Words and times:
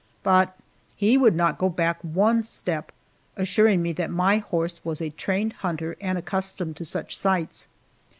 But 0.23 0.57
he 0.95 1.15
would 1.15 1.35
not 1.35 1.59
go 1.59 1.69
back 1.69 1.99
one 2.01 2.41
step, 2.41 2.91
assuring 3.37 3.83
me 3.83 3.93
that 3.93 4.09
my 4.09 4.37
horse 4.39 4.83
was 4.83 4.99
a 4.99 5.11
trained 5.11 5.53
hunter 5.61 5.95
and 6.01 6.17
accustomed 6.17 6.75
to 6.77 6.85
such 6.85 7.15
sights. 7.15 7.67